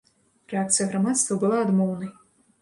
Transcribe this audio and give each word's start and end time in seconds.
Рэакцыя 0.53 0.87
грамадства 0.93 1.37
была 1.45 1.61
адмоўнай. 1.67 2.11